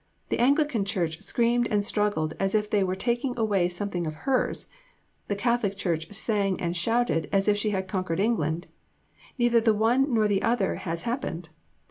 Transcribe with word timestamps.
The 0.29 0.39
Anglican 0.39 0.83
Ch. 0.83 1.21
screamed 1.21 1.67
and 1.69 1.85
struggled 1.85 2.33
as 2.39 2.55
if 2.55 2.67
they 2.67 2.83
were 2.83 2.95
taking 2.95 3.37
away 3.37 3.67
something 3.69 4.07
of 4.07 4.15
hers, 4.25 4.67
the 5.27 5.35
Catholic 5.35 5.77
Ch. 5.77 6.11
sang 6.11 6.59
and 6.59 6.75
shouted 6.75 7.29
as 7.31 7.47
if 7.47 7.55
she 7.55 7.69
had 7.69 7.87
conquered 7.87 8.19
England 8.19 8.65
neither 9.37 9.61
the 9.61 9.75
one 9.75 10.11
nor 10.11 10.27
the 10.27 10.41
other 10.41 10.77
has 10.77 11.03
happened. 11.03 11.49